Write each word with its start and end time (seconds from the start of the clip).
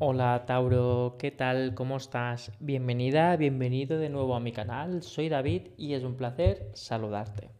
Hola 0.00 0.42
Tauro, 0.44 1.14
¿qué 1.20 1.30
tal? 1.30 1.74
¿Cómo 1.76 1.98
estás? 1.98 2.50
Bienvenida, 2.58 3.36
bienvenido 3.36 3.96
de 3.96 4.08
nuevo 4.08 4.34
a 4.34 4.40
mi 4.40 4.50
canal. 4.50 5.04
Soy 5.04 5.28
David 5.28 5.68
y 5.76 5.94
es 5.94 6.02
un 6.02 6.16
placer 6.16 6.72
saludarte. 6.74 7.50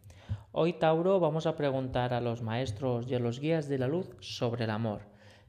Hoy 0.50 0.72
Tauro 0.72 1.20
vamos 1.20 1.46
a 1.46 1.54
preguntar 1.54 2.12
a 2.12 2.20
los 2.20 2.42
maestros 2.42 3.06
y 3.06 3.14
a 3.14 3.20
los 3.20 3.38
guías 3.38 3.68
de 3.68 3.78
la 3.78 3.86
luz 3.86 4.10
sobre 4.18 4.64
el 4.64 4.70
amor. 4.70 5.02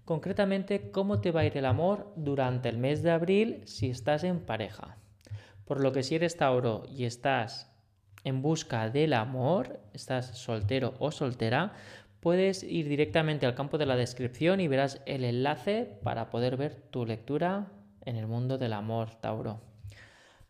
Concretamente, 0.06 0.92
¿cómo 0.92 1.22
te 1.22 1.32
va 1.32 1.42
a 1.42 1.46
ir 1.46 1.58
el 1.58 1.66
amor 1.66 2.14
durante 2.18 2.70
el 2.70 2.78
mes 2.78 3.02
de 3.02 3.10
abril 3.10 3.64
si 3.66 3.90
estás 3.90 4.24
en 4.24 4.42
pareja? 4.42 4.98
Por 5.66 5.82
lo 5.82 5.92
que 5.92 6.04
si 6.04 6.14
eres 6.14 6.38
Tauro 6.38 6.84
y 6.88 7.06
estás 7.06 7.76
en 8.24 8.44
busca 8.44 8.92
del 8.92 9.14
amor, 9.14 9.80
estás 9.94 10.38
soltero 10.38 10.94
o 11.00 11.10
soltera, 11.12 11.74
puedes 12.26 12.64
ir 12.64 12.90
directamente 12.90 13.46
al 13.46 13.54
campo 13.54 13.78
de 13.78 13.86
la 13.86 13.96
descripción 13.96 14.60
y 14.60 14.68
verás 14.68 15.00
el 15.06 15.24
enlace 15.24 16.00
para 16.02 16.32
poder 16.32 16.58
ver 16.58 16.74
tu 16.90 17.06
lectura 17.06 17.68
en 18.04 18.16
el 18.16 18.26
mundo 18.26 18.58
del 18.58 18.74
amor, 18.74 19.12
Tauro. 19.22 19.60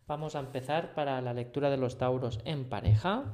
Vamos 0.08 0.38
a 0.38 0.40
empezar 0.40 0.94
para 0.94 1.20
la 1.20 1.34
lectura 1.34 1.70
de 1.70 1.76
los 1.76 1.98
Tauros 1.98 2.40
en 2.46 2.70
pareja. 2.70 3.26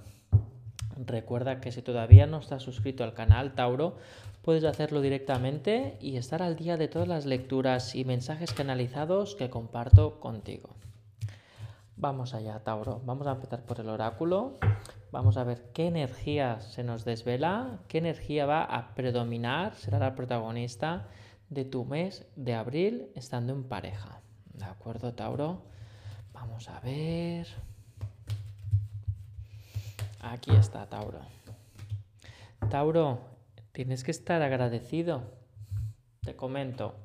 Recuerda 1.06 1.62
que 1.62 1.72
si 1.72 1.84
todavía 1.84 2.26
no 2.26 2.40
estás 2.40 2.64
suscrito 2.64 3.04
al 3.04 3.14
canal 3.14 3.54
Tauro, 3.54 3.98
puedes 4.42 4.64
hacerlo 4.64 5.02
directamente 5.02 6.00
y 6.02 6.18
estar 6.18 6.42
al 6.42 6.56
día 6.56 6.78
de 6.78 6.88
todas 6.88 7.08
las 7.08 7.28
lecturas 7.28 7.94
y 7.94 8.06
mensajes 8.06 8.54
canalizados 8.54 9.36
que 9.36 9.52
comparto 9.52 10.20
contigo. 10.20 10.72
Vamos 11.96 12.34
allá, 12.34 12.58
Tauro. 12.64 13.04
Vamos 13.06 13.28
a 13.28 13.34
empezar 13.34 13.62
por 13.68 13.80
el 13.80 13.90
oráculo. 13.90 14.58
Vamos 15.12 15.36
a 15.36 15.44
ver 15.44 15.72
qué 15.74 15.88
energía 15.88 16.62
se 16.62 16.84
nos 16.84 17.04
desvela, 17.04 17.80
qué 17.90 17.98
energía 17.98 18.46
va 18.46 18.64
a 18.64 18.96
predominar, 18.96 19.76
será 19.76 20.00
la 20.00 20.16
protagonista 20.16 21.08
de 21.50 21.66
tu 21.66 21.84
mes 21.84 22.26
de 22.38 22.54
abril 22.54 23.10
estando 23.14 23.52
en 23.52 23.66
pareja. 23.66 24.22
¿De 24.54 24.64
acuerdo, 24.64 25.14
Tauro? 25.14 25.64
Vamos 26.32 26.70
a 26.70 26.80
ver. 26.80 27.46
Aquí 30.22 30.52
está, 30.56 30.88
Tauro. 30.88 31.20
Tauro, 32.70 33.20
tienes 33.74 34.06
que 34.06 34.12
estar 34.12 34.42
agradecido. 34.42 35.24
Te 36.22 36.38
comento. 36.38 36.96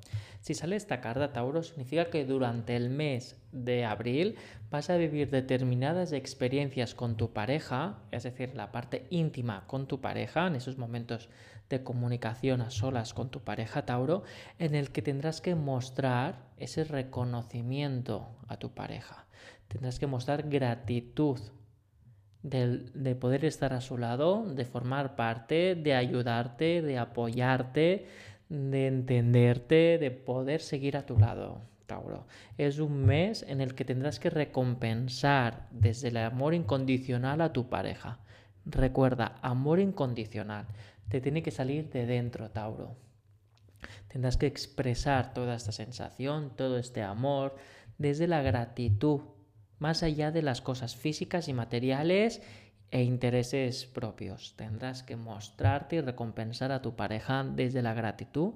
Si 0.47 0.55
sale 0.55 0.77
esta 0.77 1.01
carta, 1.01 1.33
Tauro, 1.33 1.65
significa 1.65 2.05
que 2.05 2.25
durante 2.25 2.77
el 2.77 2.89
mes 2.89 3.37
de 3.51 3.85
abril 3.85 4.37
vas 4.71 4.91
a 4.91 4.97
vivir 4.97 5.29
determinadas 5.29 6.13
experiencias 6.13 6.95
con 6.95 7.17
tu 7.17 7.33
pareja, 7.33 7.99
es 8.13 8.23
decir, 8.23 8.55
la 8.55 8.71
parte 8.71 9.09
íntima 9.11 9.67
con 9.67 9.89
tu 9.89 10.01
pareja, 10.01 10.47
en 10.47 10.55
esos 10.55 10.79
momentos 10.79 11.31
de 11.69 11.83
comunicación 11.83 12.61
a 12.61 12.71
solas 12.71 13.13
con 13.13 13.29
tu 13.29 13.41
pareja, 13.41 13.87
Tauro, 13.87 14.23
en 14.61 14.77
el 14.77 14.93
que 14.93 15.03
tendrás 15.03 15.41
que 15.41 15.57
mostrar 15.57 16.45
ese 16.59 16.85
reconocimiento 16.85 18.29
a 18.47 18.57
tu 18.57 18.71
pareja. 18.73 19.27
Tendrás 19.67 19.99
que 19.99 20.07
mostrar 20.07 20.49
gratitud 20.49 21.41
de, 22.45 22.85
de, 22.95 23.17
poder 23.17 23.45
estar 23.45 23.73
a 23.73 23.81
su 23.81 23.99
lado, 23.99 24.45
de 24.47 24.65
formar 24.65 25.17
parte, 25.17 25.75
de 25.75 25.97
ayudarte, 25.97 26.83
de 26.83 26.99
apoyarte, 26.99 28.07
de 28.49 28.87
entenderte, 28.87 29.99
de 29.99 30.11
poder 30.11 30.61
seguir 30.61 30.97
a 30.97 31.07
tu 31.07 31.19
lado, 31.19 31.63
Tauro. 31.87 32.27
Es 32.59 32.79
un 32.79 33.05
mes 33.05 33.45
en 33.49 33.61
el 33.61 33.75
que 33.75 33.85
tendrás 33.85 34.21
que 34.21 34.31
recompensar 34.31 35.69
desde 35.71 36.09
el 36.09 36.17
amor 36.19 36.55
incondicional 36.55 37.41
a 37.41 37.53
tu 37.53 37.69
pareja. 37.69 38.21
Recuerda, 38.65 39.37
amor 39.43 39.81
incondicional. 39.81 40.67
Te 41.09 41.21
tiene 41.21 41.43
que 41.43 41.51
salir 41.51 41.91
de 41.91 42.07
dentro, 42.07 42.51
Tauro. 42.51 42.97
Tendrás 44.09 44.37
que 44.37 44.47
expresar 44.47 45.35
toda 45.35 45.55
esta 45.55 45.73
sensación, 45.73 46.53
todo 46.57 46.79
este 46.79 47.03
amor, 47.03 47.57
desde 47.99 48.27
la 48.27 48.43
gratitud, 48.43 49.21
más 49.79 50.03
allá 50.03 50.31
de 50.31 50.43
las 50.43 50.61
cosas 50.61 50.97
físicas 50.97 51.49
y 51.49 51.53
materiales 51.53 52.43
e 52.97 53.03
intereses 53.03 53.85
propios. 53.85 54.55
Tendrás 54.57 55.03
que 55.03 55.17
mostrarte 55.17 55.97
y 55.97 56.01
recompensar 56.01 56.73
a 56.73 56.81
tu 56.81 56.97
pareja 56.97 57.45
desde 57.45 57.83
la 57.83 57.93
gratitud 57.93 58.55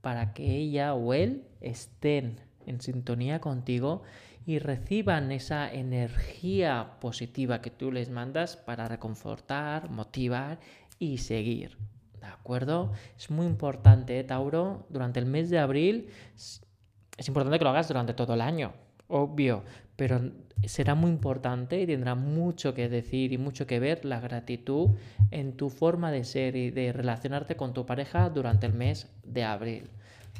para 0.00 0.32
que 0.32 0.56
ella 0.56 0.94
o 0.94 1.12
él 1.12 1.44
estén 1.60 2.40
en 2.64 2.80
sintonía 2.80 3.38
contigo 3.42 4.02
y 4.46 4.60
reciban 4.60 5.30
esa 5.30 5.70
energía 5.70 6.92
positiva 7.00 7.60
que 7.60 7.68
tú 7.70 7.92
les 7.92 8.08
mandas 8.08 8.56
para 8.56 8.88
reconfortar, 8.88 9.90
motivar 9.90 10.58
y 10.98 11.18
seguir. 11.18 11.76
¿De 12.18 12.28
acuerdo? 12.28 12.92
Es 13.18 13.28
muy 13.28 13.44
importante, 13.44 14.18
¿eh, 14.18 14.24
Tauro, 14.24 14.86
durante 14.88 15.20
el 15.20 15.26
mes 15.26 15.50
de 15.50 15.58
abril, 15.58 16.08
es 16.34 17.28
importante 17.28 17.58
que 17.58 17.64
lo 17.64 17.70
hagas 17.70 17.88
durante 17.88 18.14
todo 18.14 18.32
el 18.32 18.40
año, 18.40 18.72
obvio, 19.08 19.62
pero 19.96 20.20
será 20.64 20.94
muy 20.94 21.10
importante 21.10 21.80
y 21.80 21.86
tendrá 21.86 22.14
mucho 22.14 22.74
que 22.74 22.88
decir 22.88 23.32
y 23.32 23.38
mucho 23.38 23.66
que 23.66 23.80
ver 23.80 24.04
la 24.04 24.20
gratitud 24.20 24.90
en 25.30 25.56
tu 25.56 25.70
forma 25.70 26.10
de 26.10 26.24
ser 26.24 26.56
y 26.56 26.70
de 26.70 26.92
relacionarte 26.92 27.56
con 27.56 27.72
tu 27.72 27.86
pareja 27.86 28.30
durante 28.30 28.66
el 28.66 28.72
mes 28.72 29.10
de 29.24 29.44
abril. 29.44 29.90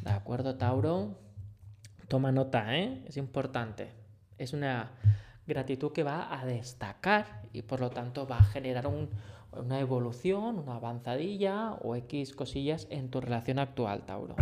¿De 0.02 0.10
acuerdo, 0.10 0.56
Tauro? 0.56 1.18
Toma 2.08 2.32
nota, 2.32 2.76
¿eh? 2.76 3.02
Es 3.06 3.16
importante. 3.16 3.90
Es 4.38 4.52
una 4.52 4.92
gratitud 5.46 5.92
que 5.92 6.02
va 6.02 6.40
a 6.40 6.44
destacar 6.44 7.42
y 7.52 7.62
por 7.62 7.80
lo 7.80 7.90
tanto 7.90 8.26
va 8.26 8.38
a 8.38 8.44
generar 8.44 8.86
una 9.52 9.80
evolución, 9.80 10.58
una 10.58 10.76
avanzadilla 10.76 11.72
o 11.74 11.94
X 11.96 12.34
cosillas 12.34 12.86
en 12.90 13.10
tu 13.10 13.20
relación 13.20 13.58
actual, 13.58 14.04
Tauro. 14.04 14.36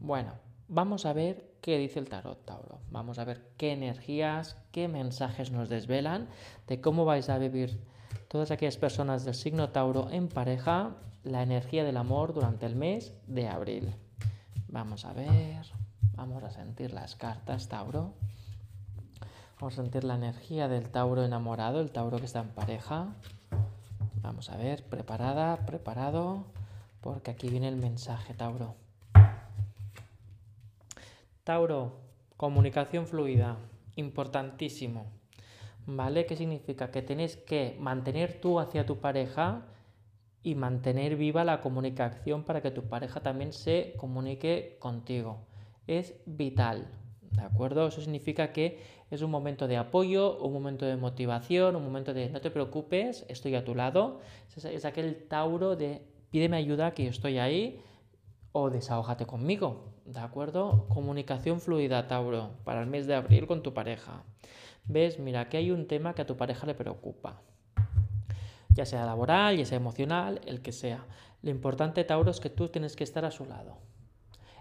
Bueno, 0.00 0.32
vamos 0.68 1.06
a 1.06 1.12
ver 1.12 1.49
qué 1.60 1.78
dice 1.78 1.98
el 1.98 2.08
tarot 2.08 2.44
Tauro. 2.44 2.78
Vamos 2.90 3.18
a 3.18 3.24
ver 3.24 3.42
qué 3.56 3.72
energías, 3.72 4.56
qué 4.72 4.88
mensajes 4.88 5.50
nos 5.50 5.68
desvelan 5.68 6.28
de 6.66 6.80
cómo 6.80 7.04
vais 7.04 7.28
a 7.28 7.38
vivir 7.38 7.80
todas 8.28 8.50
aquellas 8.50 8.76
personas 8.76 9.24
del 9.24 9.34
signo 9.34 9.70
Tauro 9.70 10.10
en 10.10 10.28
pareja 10.28 10.96
la 11.24 11.42
energía 11.42 11.84
del 11.84 11.96
amor 11.96 12.32
durante 12.32 12.66
el 12.66 12.76
mes 12.76 13.12
de 13.26 13.48
abril. 13.48 13.94
Vamos 14.68 15.04
a 15.04 15.12
ver, 15.12 15.66
vamos 16.14 16.42
a 16.42 16.50
sentir 16.50 16.92
las 16.92 17.16
cartas 17.16 17.68
Tauro. 17.68 18.14
Vamos 19.60 19.78
a 19.78 19.82
sentir 19.82 20.04
la 20.04 20.14
energía 20.14 20.68
del 20.68 20.88
Tauro 20.88 21.24
enamorado, 21.24 21.80
el 21.80 21.90
Tauro 21.90 22.18
que 22.18 22.24
está 22.24 22.40
en 22.40 22.48
pareja. 22.48 23.08
Vamos 24.22 24.48
a 24.48 24.56
ver, 24.56 24.84
preparada, 24.84 25.66
preparado, 25.66 26.44
porque 27.00 27.30
aquí 27.30 27.48
viene 27.48 27.68
el 27.68 27.76
mensaje 27.76 28.32
Tauro. 28.32 28.74
Tauro, 31.50 31.98
comunicación 32.36 33.08
fluida, 33.08 33.58
importantísimo. 33.96 35.06
¿Vale? 35.84 36.24
¿Qué 36.24 36.36
significa? 36.36 36.92
Que 36.92 37.02
tienes 37.02 37.36
que 37.36 37.76
mantener 37.80 38.40
tú 38.40 38.60
hacia 38.60 38.86
tu 38.86 38.98
pareja 39.00 39.66
y 40.44 40.54
mantener 40.54 41.16
viva 41.16 41.42
la 41.42 41.60
comunicación 41.60 42.44
para 42.44 42.62
que 42.62 42.70
tu 42.70 42.84
pareja 42.84 43.20
también 43.20 43.52
se 43.52 43.94
comunique 43.96 44.76
contigo. 44.78 45.38
Es 45.88 46.14
vital, 46.24 46.86
¿de 47.32 47.42
acuerdo? 47.42 47.88
Eso 47.88 48.00
significa 48.00 48.52
que 48.52 48.78
es 49.10 49.20
un 49.20 49.32
momento 49.32 49.66
de 49.66 49.76
apoyo, 49.76 50.38
un 50.38 50.52
momento 50.52 50.86
de 50.86 50.94
motivación, 50.94 51.74
un 51.74 51.82
momento 51.82 52.14
de 52.14 52.30
no 52.30 52.40
te 52.40 52.52
preocupes, 52.52 53.26
estoy 53.28 53.56
a 53.56 53.64
tu 53.64 53.74
lado. 53.74 54.20
Es, 54.56 54.84
aquel 54.84 55.26
Tauro 55.26 55.74
de 55.74 56.00
pídeme 56.30 56.58
ayuda 56.58 56.94
que 56.94 57.02
yo 57.02 57.10
estoy 57.10 57.38
ahí 57.38 57.82
o 58.52 58.70
desahógate 58.70 59.26
conmigo, 59.26 59.90
¿De 60.10 60.18
acuerdo? 60.18 60.86
Comunicación 60.88 61.60
fluida, 61.60 62.08
Tauro, 62.08 62.50
para 62.64 62.80
el 62.80 62.88
mes 62.88 63.06
de 63.06 63.14
abril 63.14 63.46
con 63.46 63.62
tu 63.62 63.72
pareja. 63.72 64.24
¿Ves? 64.86 65.20
Mira, 65.20 65.42
aquí 65.42 65.56
hay 65.56 65.70
un 65.70 65.86
tema 65.86 66.14
que 66.14 66.22
a 66.22 66.26
tu 66.26 66.36
pareja 66.36 66.66
le 66.66 66.74
preocupa. 66.74 67.42
Ya 68.70 68.86
sea 68.86 69.06
laboral, 69.06 69.56
ya 69.56 69.64
sea 69.64 69.76
emocional, 69.76 70.40
el 70.46 70.62
que 70.62 70.72
sea. 70.72 71.06
Lo 71.42 71.50
importante, 71.50 72.02
Tauro, 72.02 72.32
es 72.32 72.40
que 72.40 72.50
tú 72.50 72.68
tienes 72.68 72.96
que 72.96 73.04
estar 73.04 73.24
a 73.24 73.30
su 73.30 73.44
lado. 73.44 73.78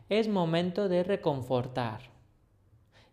Es 0.07 0.27
momento 0.27 0.87
de 0.87 1.03
reconfortar. 1.03 2.01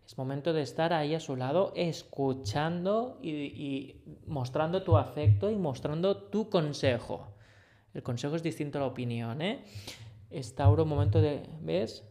Es 0.05 0.15
momento 0.15 0.53
de 0.53 0.61
estar 0.61 0.93
ahí 0.93 1.15
a 1.15 1.19
su 1.19 1.35
lado, 1.35 1.73
escuchando 1.75 3.17
y, 3.23 3.31
y 3.31 4.03
mostrando 4.27 4.83
tu 4.83 4.95
afecto 4.95 5.49
y 5.49 5.55
mostrando 5.55 6.17
tu 6.17 6.51
consejo. 6.51 7.29
El 7.95 8.03
consejo 8.03 8.35
es 8.35 8.43
distinto 8.43 8.77
a 8.77 8.81
la 8.81 8.87
opinión, 8.87 9.41
¿eh? 9.41 9.65
Es 10.29 10.55
Tauro, 10.55 10.85
momento 10.85 11.21
de, 11.21 11.43
¿ves? 11.61 12.03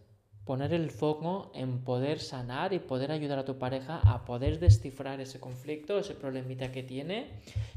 poner 0.47 0.73
el 0.73 0.93
foco 0.93 1.51
en 1.55 1.83
poder 1.83 2.21
sanar 2.21 2.73
y 2.73 2.79
poder 2.79 3.11
ayudar 3.11 3.41
a 3.41 3.45
tu 3.45 3.59
pareja 3.59 3.99
a 4.05 4.25
poder 4.25 4.61
descifrar 4.61 5.21
ese 5.21 5.41
conflicto, 5.41 5.99
ese 5.99 6.15
problemita 6.15 6.71
que 6.71 6.85
tiene, 6.85 7.33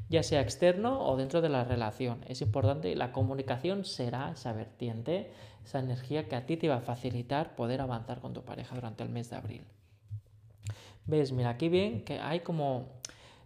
ya 0.08 0.22
sea 0.22 0.42
externo 0.42 1.02
o 1.02 1.18
dentro 1.18 1.42
de 1.42 1.50
la 1.50 1.64
relación. 1.64 2.24
Es 2.28 2.42
importante, 2.42 2.96
la 2.96 3.12
comunicación 3.12 3.86
será 3.86 4.34
esa 4.34 4.54
vertiente, 4.54 5.32
esa 5.66 5.80
energía 5.80 6.28
que 6.28 6.36
a 6.36 6.46
ti 6.46 6.58
te 6.58 6.70
va 6.70 6.76
a 6.76 6.82
facilitar 6.82 7.56
poder 7.56 7.82
avanzar 7.82 8.20
con 8.20 8.34
tu 8.34 8.46
pareja 8.46 8.76
durante 8.76 9.02
el 9.02 9.10
mes 9.10 9.32
de 9.32 9.36
abril. 9.36 9.64
¿Ves? 11.08 11.32
Mira, 11.32 11.50
aquí 11.50 11.70
bien 11.70 12.06
que 12.06 12.20
hay 12.20 12.42
como, 12.42 12.86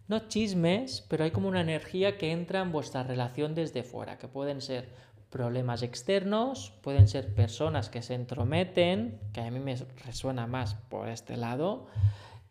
no 0.09 0.27
chismes, 0.27 1.05
pero 1.07 1.23
hay 1.23 1.31
como 1.31 1.47
una 1.47 1.61
energía 1.61 2.17
que 2.17 2.33
entra 2.33 2.59
en 2.59 2.73
vuestra 2.73 3.03
relación 3.03 3.55
desde 3.55 3.83
fuera, 3.83 4.17
que 4.17 4.27
pueden 4.27 4.59
ser 4.59 4.89
Problemas 5.33 5.81
externos 5.81 6.73
pueden 6.83 7.07
ser 7.07 7.33
personas 7.33 7.89
que 7.89 8.03
se 8.03 8.13
entrometen, 8.13 9.19
que 9.33 9.41
a 9.41 9.49
mí 9.49 9.59
me 9.59 9.75
resuena 10.05 10.45
más 10.45 10.75
por 10.75 11.09
este 11.09 11.37
lado, 11.37 11.87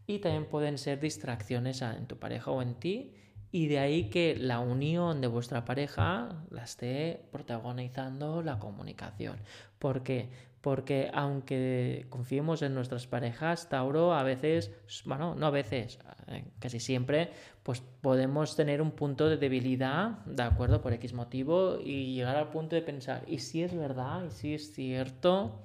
y 0.08 0.18
también 0.18 0.46
pueden 0.46 0.78
ser 0.78 0.98
distracciones 0.98 1.80
en 1.80 2.08
tu 2.08 2.18
pareja 2.18 2.50
o 2.50 2.60
en 2.60 2.74
ti, 2.74 3.14
y 3.52 3.68
de 3.68 3.78
ahí 3.78 4.10
que 4.10 4.34
la 4.34 4.58
unión 4.58 5.20
de 5.20 5.28
vuestra 5.28 5.64
pareja 5.64 6.44
la 6.50 6.64
esté 6.64 7.24
protagonizando 7.30 8.42
la 8.42 8.58
comunicación. 8.58 9.36
¿Por 9.78 10.02
qué? 10.02 10.30
Porque 10.62 11.10
aunque 11.12 12.06
confiemos 12.08 12.62
en 12.62 12.74
nuestras 12.74 13.06
parejas, 13.08 13.68
Tauro, 13.68 14.14
a 14.14 14.22
veces, 14.22 14.70
bueno, 15.04 15.34
no 15.34 15.46
a 15.46 15.50
veces, 15.50 15.98
eh, 16.28 16.44
casi 16.60 16.78
siempre, 16.78 17.30
pues 17.64 17.82
podemos 18.00 18.54
tener 18.54 18.80
un 18.80 18.92
punto 18.92 19.28
de 19.28 19.36
debilidad, 19.36 20.24
¿de 20.24 20.44
acuerdo? 20.44 20.80
Por 20.80 20.92
X 20.92 21.14
motivo 21.14 21.78
y 21.84 22.14
llegar 22.14 22.36
al 22.36 22.50
punto 22.50 22.76
de 22.76 22.82
pensar, 22.82 23.24
¿y 23.26 23.38
si 23.38 23.62
es 23.62 23.76
verdad? 23.76 24.24
¿Y 24.24 24.30
si 24.30 24.54
es 24.54 24.72
cierto? 24.72 25.64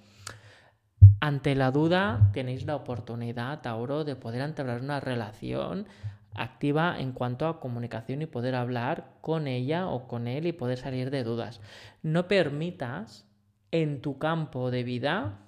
Ante 1.19 1.53
la 1.53 1.69
duda 1.69 2.31
tenéis 2.33 2.65
la 2.65 2.75
oportunidad, 2.75 3.61
Tauro, 3.61 4.03
de 4.03 4.15
poder 4.15 4.41
entablar 4.41 4.81
una 4.81 4.99
relación 4.99 5.85
activa 6.33 6.99
en 6.99 7.11
cuanto 7.11 7.47
a 7.47 7.59
comunicación 7.59 8.23
y 8.23 8.25
poder 8.25 8.55
hablar 8.55 9.17
con 9.21 9.47
ella 9.47 9.87
o 9.87 10.07
con 10.07 10.27
él 10.27 10.47
y 10.47 10.53
poder 10.53 10.79
salir 10.79 11.11
de 11.11 11.23
dudas. 11.23 11.61
No 12.01 12.27
permitas 12.27 13.26
en 13.71 14.01
tu 14.01 14.17
campo 14.17 14.71
de 14.71 14.83
vida 14.83 15.39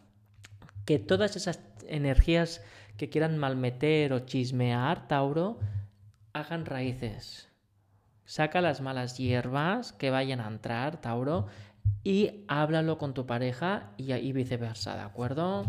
que 0.85 0.99
todas 0.99 1.35
esas 1.35 1.61
energías 1.87 2.63
que 2.97 3.09
quieran 3.09 3.37
malmeter 3.37 4.11
o 4.13 4.19
chismear, 4.19 5.07
Tauro, 5.07 5.59
hagan 6.33 6.65
raíces. 6.65 7.47
Saca 8.25 8.61
las 8.61 8.81
malas 8.81 9.17
hierbas 9.17 9.93
que 9.93 10.09
vayan 10.09 10.41
a 10.41 10.47
entrar, 10.47 11.01
Tauro, 11.01 11.47
y 12.03 12.43
háblalo 12.47 12.97
con 12.97 13.13
tu 13.13 13.25
pareja 13.25 13.91
y, 13.97 14.31
viceversa, 14.33 14.95
¿de 14.95 15.01
acuerdo? 15.01 15.65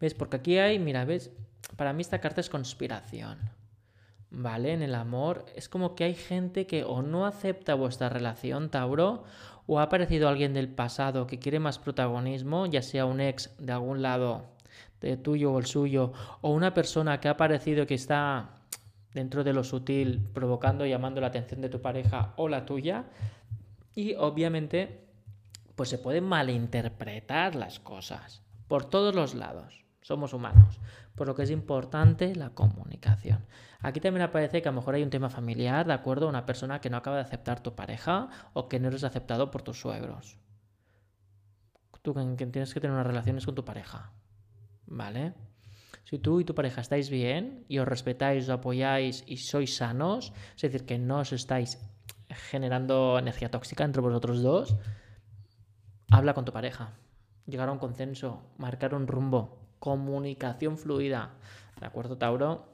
¿Ves? 0.00 0.14
Porque 0.14 0.36
aquí 0.36 0.58
hay, 0.58 0.78
mira, 0.78 1.04
¿ves? 1.04 1.30
Para 1.76 1.92
mí 1.92 2.02
esta 2.02 2.20
carta 2.20 2.40
es 2.40 2.50
conspiración. 2.50 3.38
¿Vale? 4.36 4.72
En 4.72 4.82
el 4.82 4.94
amor 4.94 5.44
es 5.54 5.68
como 5.68 5.94
que 5.94 6.04
hay 6.04 6.14
gente 6.14 6.66
que 6.66 6.84
o 6.84 7.02
no 7.02 7.26
acepta 7.26 7.74
vuestra 7.74 8.08
relación, 8.08 8.68
Tauro, 8.68 9.24
o 9.66 9.78
ha 9.78 9.84
aparecido 9.84 10.28
alguien 10.28 10.52
del 10.52 10.68
pasado 10.68 11.26
que 11.26 11.38
quiere 11.38 11.58
más 11.58 11.78
protagonismo, 11.78 12.66
ya 12.66 12.82
sea 12.82 13.06
un 13.06 13.20
ex 13.20 13.54
de 13.58 13.72
algún 13.72 14.02
lado 14.02 14.46
de 15.00 15.16
tuyo 15.16 15.52
o 15.52 15.58
el 15.58 15.66
suyo, 15.66 16.12
o 16.40 16.50
una 16.50 16.74
persona 16.74 17.20
que 17.20 17.28
ha 17.28 17.32
aparecido 17.32 17.86
que 17.86 17.94
está 17.94 18.50
dentro 19.12 19.44
de 19.44 19.52
lo 19.52 19.62
sutil 19.62 20.20
provocando 20.32 20.84
y 20.84 20.90
llamando 20.90 21.20
la 21.20 21.28
atención 21.28 21.60
de 21.60 21.68
tu 21.68 21.80
pareja 21.80 22.34
o 22.36 22.48
la 22.48 22.66
tuya, 22.66 23.04
y 23.94 24.14
obviamente 24.14 25.00
pues 25.76 25.88
se 25.88 25.98
pueden 25.98 26.24
malinterpretar 26.24 27.54
las 27.54 27.80
cosas 27.80 28.42
por 28.68 28.84
todos 28.84 29.14
los 29.14 29.34
lados. 29.34 29.83
Somos 30.04 30.34
humanos 30.34 30.82
por 31.14 31.26
lo 31.26 31.34
que 31.34 31.44
es 31.44 31.50
importante 31.50 32.36
la 32.36 32.50
comunicación. 32.50 33.46
Aquí 33.80 34.00
también 34.00 34.20
aparece 34.20 34.60
que 34.60 34.68
a 34.68 34.72
lo 34.72 34.76
mejor 34.76 34.96
hay 34.96 35.02
un 35.02 35.08
tema 35.08 35.30
familiar, 35.30 35.86
¿de 35.86 35.94
acuerdo? 35.94 36.28
Una 36.28 36.44
persona 36.44 36.82
que 36.82 36.90
no 36.90 36.98
acaba 36.98 37.16
de 37.16 37.22
aceptar 37.22 37.62
tu 37.62 37.74
pareja 37.74 38.28
o 38.52 38.68
que 38.68 38.78
no 38.78 38.88
eres 38.88 39.02
aceptado 39.02 39.50
por 39.50 39.62
tus 39.62 39.80
suegros. 39.80 40.36
Tú 42.02 42.12
que 42.12 42.46
tienes 42.46 42.74
que 42.74 42.80
tener 42.80 42.92
unas 42.92 43.06
relaciones 43.06 43.46
con 43.46 43.54
tu 43.54 43.64
pareja, 43.64 44.12
¿vale? 44.84 45.32
Si 46.04 46.18
tú 46.18 46.38
y 46.38 46.44
tu 46.44 46.54
pareja 46.54 46.82
estáis 46.82 47.08
bien 47.08 47.64
y 47.66 47.78
os 47.78 47.88
respetáis, 47.88 48.44
os 48.44 48.50
apoyáis 48.50 49.24
y 49.26 49.38
sois 49.38 49.74
sanos, 49.74 50.34
es 50.56 50.60
decir, 50.60 50.84
que 50.84 50.98
no 50.98 51.20
os 51.20 51.32
estáis 51.32 51.78
generando 52.28 53.18
energía 53.18 53.50
tóxica 53.50 53.84
entre 53.84 54.02
vosotros 54.02 54.42
dos, 54.42 54.76
habla 56.10 56.34
con 56.34 56.44
tu 56.44 56.52
pareja, 56.52 56.92
llegar 57.46 57.70
a 57.70 57.72
un 57.72 57.78
consenso, 57.78 58.42
marcar 58.58 58.94
un 58.94 59.06
rumbo, 59.06 59.63
comunicación 59.84 60.78
fluida. 60.78 61.34
¿De 61.78 61.84
acuerdo, 61.84 62.16
Tauro? 62.16 62.64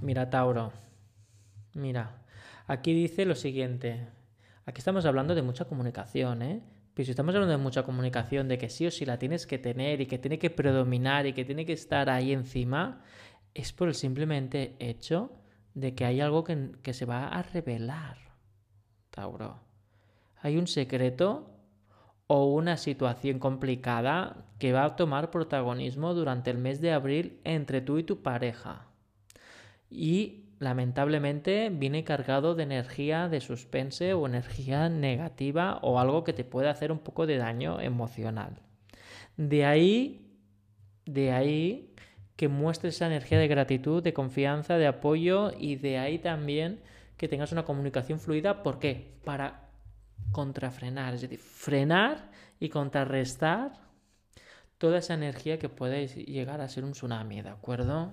Mira, 0.00 0.30
Tauro. 0.30 0.72
Mira, 1.74 2.22
aquí 2.68 2.94
dice 2.94 3.24
lo 3.24 3.34
siguiente. 3.34 4.06
Aquí 4.64 4.78
estamos 4.78 5.06
hablando 5.06 5.34
de 5.34 5.42
mucha 5.42 5.64
comunicación, 5.64 6.42
¿eh? 6.42 6.62
Pero 6.94 7.04
si 7.04 7.10
estamos 7.10 7.34
hablando 7.34 7.50
de 7.50 7.60
mucha 7.60 7.82
comunicación, 7.82 8.46
de 8.46 8.58
que 8.58 8.68
sí 8.68 8.86
o 8.86 8.92
sí 8.92 9.06
la 9.06 9.18
tienes 9.18 9.44
que 9.48 9.58
tener 9.58 10.00
y 10.00 10.06
que 10.06 10.18
tiene 10.18 10.38
que 10.38 10.50
predominar 10.50 11.26
y 11.26 11.32
que 11.32 11.44
tiene 11.44 11.66
que 11.66 11.72
estar 11.72 12.08
ahí 12.10 12.32
encima, 12.32 13.02
es 13.52 13.72
por 13.72 13.88
el 13.88 13.94
simplemente 13.94 14.76
hecho 14.78 15.32
de 15.74 15.96
que 15.96 16.04
hay 16.04 16.20
algo 16.20 16.44
que, 16.44 16.70
que 16.80 16.94
se 16.94 17.06
va 17.06 17.26
a 17.26 17.42
revelar, 17.42 18.18
Tauro. 19.10 19.58
Hay 20.42 20.58
un 20.58 20.68
secreto 20.68 21.57
o 22.28 22.44
una 22.44 22.76
situación 22.76 23.38
complicada 23.40 24.44
que 24.58 24.72
va 24.72 24.84
a 24.84 24.96
tomar 24.96 25.30
protagonismo 25.30 26.14
durante 26.14 26.50
el 26.50 26.58
mes 26.58 26.80
de 26.80 26.92
abril 26.92 27.40
entre 27.44 27.80
tú 27.80 27.98
y 27.98 28.04
tu 28.04 28.22
pareja. 28.22 28.86
Y 29.90 30.44
lamentablemente 30.58 31.70
viene 31.70 32.04
cargado 32.04 32.54
de 32.54 32.64
energía 32.64 33.28
de 33.28 33.40
suspense 33.40 34.12
o 34.12 34.26
energía 34.26 34.90
negativa 34.90 35.78
o 35.82 35.98
algo 35.98 36.22
que 36.22 36.34
te 36.34 36.44
puede 36.44 36.68
hacer 36.68 36.92
un 36.92 36.98
poco 36.98 37.26
de 37.26 37.38
daño 37.38 37.80
emocional. 37.80 38.60
De 39.38 39.64
ahí, 39.64 40.26
de 41.06 41.32
ahí 41.32 41.94
que 42.36 42.48
muestres 42.48 42.96
esa 42.96 43.06
energía 43.06 43.38
de 43.38 43.48
gratitud, 43.48 44.02
de 44.02 44.12
confianza, 44.12 44.76
de 44.76 44.86
apoyo 44.86 45.52
y 45.58 45.76
de 45.76 45.98
ahí 45.98 46.18
también 46.18 46.80
que 47.16 47.26
tengas 47.26 47.52
una 47.52 47.64
comunicación 47.64 48.20
fluida. 48.20 48.62
¿Por 48.62 48.78
qué? 48.78 49.14
Para 49.24 49.67
contrafrenar, 50.32 51.14
es 51.14 51.22
decir, 51.22 51.38
frenar 51.38 52.30
y 52.60 52.68
contrarrestar 52.68 53.72
toda 54.78 54.98
esa 54.98 55.14
energía 55.14 55.58
que 55.58 55.68
puede 55.68 56.06
llegar 56.06 56.60
a 56.60 56.68
ser 56.68 56.84
un 56.84 56.92
tsunami, 56.92 57.42
¿de 57.42 57.48
acuerdo? 57.48 58.12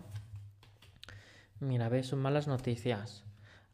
Mira, 1.60 1.90
ves, 1.90 2.08
son 2.08 2.20
malas 2.20 2.48
noticias. 2.48 3.24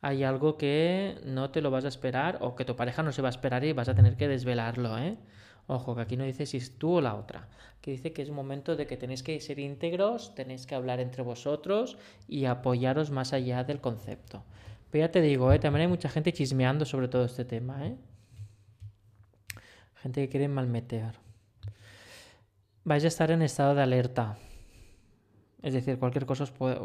Hay 0.02 0.24
algo 0.24 0.58
que 0.58 1.20
no 1.26 1.52
te 1.52 1.62
lo 1.62 1.72
vas 1.72 1.86
a 1.86 1.88
esperar 1.88 2.38
o 2.42 2.56
que 2.56 2.66
tu 2.66 2.76
pareja 2.76 3.04
no 3.04 3.12
se 3.12 3.22
va 3.22 3.30
a 3.30 3.32
esperar 3.32 3.64
y 3.64 3.74
vas 3.74 3.90
a 3.90 3.96
tener 3.96 4.18
que 4.18 4.28
desvelarlo, 4.28 4.98
¿eh? 4.98 5.18
Ojo, 5.68 5.96
que 5.96 6.02
aquí 6.02 6.18
no 6.18 6.24
dice 6.24 6.46
si 6.46 6.58
es 6.58 6.78
tú 6.78 6.96
o 6.96 7.02
la 7.02 7.16
otra, 7.16 7.48
que 7.82 7.92
dice 7.92 8.12
que 8.12 8.22
es 8.22 8.30
un 8.30 8.36
momento 8.36 8.76
de 8.76 8.88
que 8.88 8.98
tenéis 8.98 9.24
que 9.24 9.40
ser 9.40 9.60
íntegros, 9.60 10.36
tenéis 10.36 10.66
que 10.66 10.76
hablar 10.76 11.00
entre 11.00 11.24
vosotros 11.24 11.98
y 12.28 12.46
apoyaros 12.46 13.12
más 13.12 13.32
allá 13.32 13.64
del 13.64 13.80
concepto. 13.80 14.44
Pero 14.90 15.06
ya 15.06 15.12
te 15.12 15.22
digo, 15.22 15.52
¿eh? 15.54 15.60
también 15.60 15.84
hay 15.84 15.88
mucha 15.88 16.10
gente 16.10 16.34
chismeando 16.34 16.84
sobre 16.86 17.08
todo 17.08 17.26
este 17.26 17.46
tema, 17.46 17.88
¿eh? 17.88 17.96
Gente 20.02 20.22
que 20.22 20.30
quiere 20.30 20.48
malmeter. 20.48 21.16
Vais 22.84 23.04
a 23.04 23.08
estar 23.08 23.30
en 23.32 23.42
estado 23.42 23.76
de 23.76 23.84
alerta. 23.84 24.38
Es 25.62 25.74
decir, 25.74 26.00
cualquier 26.00 26.26
cosa 26.26 26.44
os 26.44 26.52
puede... 26.52 26.80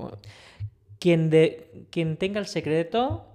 Quien, 0.99 1.31
de... 1.31 1.87
quien 1.91 2.17
tenga 2.17 2.41
el 2.41 2.47
secreto 2.47 3.27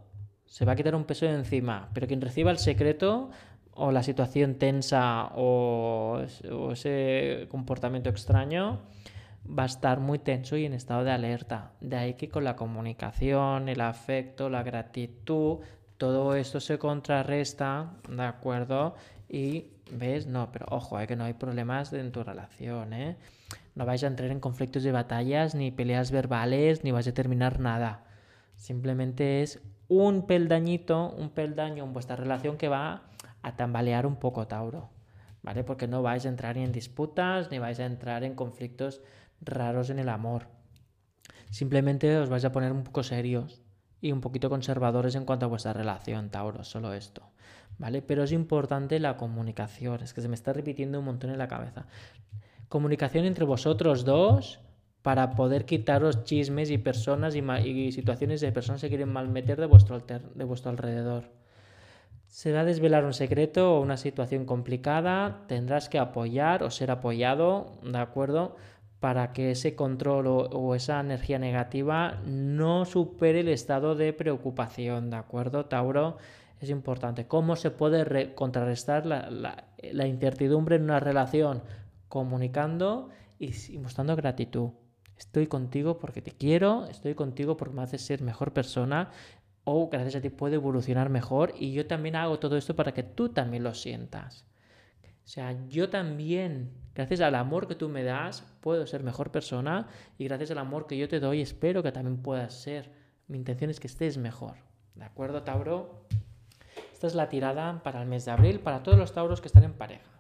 se 0.46 0.66
va 0.66 0.74
a 0.74 0.76
quitar 0.76 0.96
un 0.96 1.06
peso 1.06 1.26
de 1.26 1.34
encima, 1.34 1.90
pero 1.94 2.08
quien 2.08 2.22
reciba 2.22 2.52
el 2.52 2.58
secreto 2.58 3.30
o 3.74 3.92
la 3.92 4.04
situación 4.04 4.56
tensa 4.56 5.32
o 5.36 6.20
ese 6.72 7.48
comportamiento 7.50 8.10
extraño 8.10 8.82
va 9.48 9.64
a 9.64 9.66
estar 9.66 10.00
muy 10.00 10.20
tenso 10.20 10.58
y 10.58 10.66
en 10.66 10.74
estado 10.74 11.04
de 11.04 11.12
alerta. 11.12 11.72
De 11.80 11.96
ahí 11.96 12.14
que 12.16 12.30
con 12.30 12.44
la 12.44 12.56
comunicación, 12.56 13.70
el 13.70 13.82
afecto, 13.82 14.50
la 14.50 14.64
gratitud, 14.64 15.60
todo 15.98 16.36
esto 16.36 16.60
se 16.60 16.78
contrarresta, 16.78 17.94
¿de 18.10 18.24
acuerdo? 18.24 18.96
Y 19.34 19.72
ves, 19.90 20.28
no, 20.28 20.52
pero 20.52 20.66
ojo, 20.72 21.00
eh, 21.00 21.08
que 21.08 21.16
no 21.16 21.24
hay 21.24 21.34
problemas 21.36 21.94
en 21.94 22.12
tu 22.12 22.22
relación, 22.22 22.92
¿eh? 22.92 23.16
No 23.76 23.86
vais 23.86 24.04
a 24.04 24.08
entrar 24.08 24.30
en 24.30 24.42
conflictos 24.42 24.84
de 24.84 24.92
batallas, 24.92 25.56
ni 25.56 25.72
peleas 25.72 26.12
verbales, 26.12 26.84
ni 26.84 26.92
vais 26.92 27.08
a 27.08 27.14
terminar 27.14 27.62
nada. 27.62 28.04
Simplemente 28.58 29.42
es 29.42 29.62
un 29.88 30.28
peldañito, 30.28 31.12
un 31.12 31.30
peldaño 31.30 31.86
en 31.86 31.94
vuestra 31.94 32.18
relación 32.18 32.58
que 32.58 32.68
va 32.68 33.04
a 33.42 33.56
tambalear 33.56 34.06
un 34.06 34.18
poco, 34.18 34.48
Tauro. 34.48 34.90
¿Vale? 35.44 35.64
Porque 35.64 35.88
no 35.88 36.02
vais 36.02 36.26
a 36.26 36.30
entrar 36.30 36.58
ni 36.58 36.66
en 36.66 36.74
disputas, 36.74 37.50
ni 37.52 37.58
vais 37.58 37.80
a 37.80 37.86
entrar 37.86 38.26
en 38.26 38.36
conflictos 38.36 39.02
raros 39.40 39.90
en 39.90 40.00
el 40.00 40.10
amor. 40.10 40.48
Simplemente 41.50 42.18
os 42.18 42.28
vais 42.28 42.44
a 42.44 42.52
poner 42.52 42.74
un 42.74 42.84
poco 42.84 43.02
serios 43.02 43.61
y 44.02 44.12
un 44.12 44.20
poquito 44.20 44.50
conservadores 44.50 45.16
en 45.16 45.26
cuanto 45.26 45.46
a 45.46 45.50
vuestra 45.50 45.74
relación, 45.74 46.30
Tauro, 46.30 46.64
solo 46.64 46.94
esto. 46.94 47.24
¿vale? 47.78 48.02
Pero 48.02 48.24
es 48.24 48.32
importante 48.32 49.00
la 49.00 49.18
comunicación, 49.18 50.02
es 50.02 50.14
que 50.14 50.22
se 50.22 50.28
me 50.28 50.36
está 50.36 50.54
repitiendo 50.54 51.00
un 51.00 51.06
montón 51.06 51.32
en 51.32 51.38
la 51.38 51.48
cabeza. 51.48 51.86
Comunicación 52.70 53.26
entre 53.26 53.44
vosotros 53.44 54.06
dos 54.06 54.60
para 55.02 55.32
poder 55.32 55.66
quitaros 55.66 56.24
chismes 56.24 56.70
y 56.70 56.78
personas 56.78 57.36
y, 57.36 57.92
situaciones 57.92 58.40
de 58.42 58.52
personas 58.52 58.82
que 58.82 58.90
quieren 58.90 59.12
malmeter 59.12 59.60
de 59.60 59.66
vuestro, 59.66 60.00
de 60.00 60.44
vuestro 60.44 60.70
alrededor. 60.70 61.24
Se 62.28 62.54
va 62.54 62.62
a 62.62 62.66
desvelar 62.66 63.04
un 63.04 63.14
secreto 63.14 63.76
o 63.76 63.82
una 63.82 63.98
situación 63.98 64.46
complicada, 64.46 65.44
tendrás 65.48 65.90
que 65.90 65.98
apoyar 66.00 66.64
o 66.64 66.70
ser 66.70 66.92
apoyado, 66.92 67.80
¿de 67.84 67.98
acuerdo? 67.98 68.56
Para 69.02 69.34
que 69.34 69.52
ese 69.52 69.76
control 69.76 70.28
o 70.28 70.76
esa 70.76 71.02
energía 71.02 71.40
negativa 71.40 72.22
no 72.26 72.86
supere 72.86 73.42
el 73.42 73.50
estado 73.50 73.96
de 73.96 74.14
preocupación, 74.14 75.10
¿de 75.10 75.18
acuerdo, 75.18 75.66
Tauro? 75.66 76.18
es 76.62 76.70
importante. 76.70 77.28
¿Cómo 77.28 77.56
se 77.56 77.72
puede 77.72 78.34
contrarrestar 78.36 79.06
la, 79.06 80.08
incertidumbre 80.08 80.76
en 80.76 80.84
una 80.84 81.00
relación? 81.00 81.64
Comunicando 82.08 83.10
y 83.40 83.78
mostrando 83.80 84.16
gratitud. 84.16 84.70
Estoy 85.18 85.48
contigo 85.48 85.98
porque 86.00 86.22
te 86.22 86.32
quiero, 86.32 86.86
estoy 86.86 87.16
contigo 87.16 87.58
porque 87.58 87.76
me 87.76 87.82
haces 87.82 88.02
ser 88.02 88.22
mejor 88.22 88.54
persona, 88.54 89.10
o 89.64 89.90
gracias 89.90 90.16
a 90.16 90.22
ti 90.22 90.30
puedo 90.30 90.56
evolucionar 90.56 91.10
mejor 91.10 91.54
y 91.58 91.74
yo 91.74 91.86
también 91.86 92.16
hago 92.16 92.40
todo 92.40 92.58
esto 92.58 92.76
para 92.76 92.94
que 92.94 93.04
tú 93.04 93.30
también 93.30 93.64
lo 93.64 93.74
sientas. 93.74 94.46
O 95.26 95.28
sea, 95.28 95.56
yo 95.68 95.90
también, 95.90 96.72
gracias 96.94 97.22
al 97.22 97.36
amor 97.36 97.68
que 97.68 97.76
tú 97.76 97.90
me 97.90 98.04
das, 98.04 98.44
puedo 98.60 98.86
ser 98.88 99.04
mejor 99.04 99.32
persona 99.32 99.88
y 100.18 100.26
gracias 100.26 100.52
al 100.52 100.58
amor 100.58 100.88
que 100.88 100.98
yo 100.98 101.08
te 101.08 101.20
doy, 101.20 101.42
espero 101.42 101.84
que 101.84 101.92
también 101.92 102.22
puedas 102.22 102.54
ser. 102.54 102.92
Mi 103.28 103.38
intención 103.38 103.70
es 103.70 103.80
que 103.80 103.88
estés 103.88 104.18
mejor. 104.18 104.56
¿De 104.96 105.06
acuerdo, 105.06 105.44
Tauro? 105.44 106.06
Esta 106.92 107.08
es 107.08 107.16
la 107.16 107.30
tirada 107.30 107.82
para 107.84 108.02
el 108.02 108.08
mes 108.08 108.26
de 108.26 108.32
abril, 108.32 108.60
para 108.60 108.84
todos 108.84 108.98
los 108.98 109.14
Tauros 109.14 109.42
que 109.42 109.48
están 109.48 109.64
en 109.64 109.74
pareja. 109.74 110.12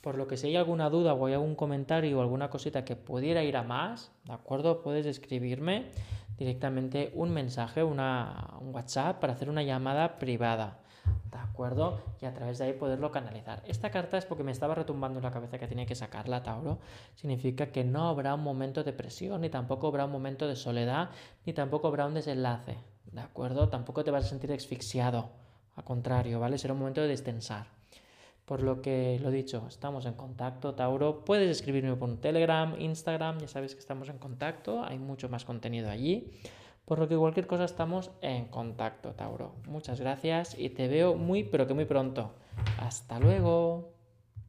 Por 0.00 0.16
lo 0.16 0.26
que 0.26 0.36
si 0.36 0.48
hay 0.48 0.56
alguna 0.56 0.90
duda 0.90 1.14
o 1.14 1.26
hay 1.26 1.34
algún 1.34 1.54
comentario 1.54 2.18
o 2.18 2.22
alguna 2.22 2.50
cosita 2.50 2.84
que 2.84 2.94
pudiera 2.94 3.42
ir 3.42 3.56
a 3.56 3.62
más, 3.62 4.12
¿de 4.24 4.34
acuerdo? 4.34 4.82
Puedes 4.82 5.06
escribirme 5.06 5.90
directamente 6.36 7.10
un 7.14 7.30
mensaje, 7.30 7.82
una, 7.82 8.54
un 8.60 8.74
WhatsApp 8.74 9.20
para 9.20 9.32
hacer 9.32 9.48
una 9.48 9.62
llamada 9.62 10.18
privada. 10.18 10.83
¿De 11.54 11.56
acuerdo? 11.56 12.00
Y 12.20 12.26
a 12.26 12.34
través 12.34 12.58
de 12.58 12.64
ahí 12.64 12.72
poderlo 12.72 13.12
canalizar. 13.12 13.62
Esta 13.64 13.92
carta 13.92 14.18
es 14.18 14.24
porque 14.24 14.42
me 14.42 14.50
estaba 14.50 14.74
retumbando 14.74 15.20
en 15.20 15.22
la 15.22 15.30
cabeza 15.30 15.56
que 15.56 15.68
tenía 15.68 15.86
que 15.86 15.94
sacarla, 15.94 16.42
Tauro. 16.42 16.80
Significa 17.14 17.70
que 17.70 17.84
no 17.84 18.08
habrá 18.08 18.34
un 18.34 18.42
momento 18.42 18.82
de 18.82 18.92
presión, 18.92 19.40
ni 19.42 19.50
tampoco 19.50 19.86
habrá 19.86 20.06
un 20.06 20.10
momento 20.10 20.48
de 20.48 20.56
soledad, 20.56 21.10
ni 21.46 21.52
tampoco 21.52 21.86
habrá 21.86 22.06
un 22.06 22.14
desenlace. 22.14 22.76
¿De 23.12 23.20
acuerdo? 23.20 23.68
Tampoco 23.68 24.02
te 24.02 24.10
vas 24.10 24.24
a 24.24 24.28
sentir 24.30 24.50
asfixiado. 24.52 25.30
Al 25.76 25.84
contrario, 25.84 26.40
¿vale? 26.40 26.58
Será 26.58 26.74
un 26.74 26.80
momento 26.80 27.02
de 27.02 27.06
destensar. 27.06 27.66
Por 28.46 28.60
lo 28.60 28.82
que 28.82 29.20
lo 29.22 29.30
dicho, 29.30 29.64
estamos 29.68 30.06
en 30.06 30.14
contacto, 30.14 30.74
Tauro. 30.74 31.24
Puedes 31.24 31.48
escribirme 31.48 31.94
por 31.94 32.16
Telegram, 32.16 32.74
Instagram, 32.80 33.38
ya 33.38 33.46
sabes 33.46 33.74
que 33.74 33.80
estamos 33.80 34.08
en 34.08 34.18
contacto, 34.18 34.82
hay 34.82 34.98
mucho 34.98 35.28
más 35.28 35.44
contenido 35.44 35.88
allí. 35.88 36.32
Por 36.84 36.98
lo 36.98 37.08
que 37.08 37.16
cualquier 37.16 37.46
cosa 37.46 37.64
estamos 37.64 38.10
en 38.20 38.46
contacto, 38.46 39.12
Tauro. 39.12 39.54
Muchas 39.66 40.00
gracias 40.00 40.58
y 40.58 40.68
te 40.70 40.88
veo 40.88 41.14
muy, 41.14 41.44
pero 41.44 41.66
que 41.66 41.74
muy 41.74 41.86
pronto. 41.86 42.32
Hasta 42.78 43.18
luego. 43.18 43.93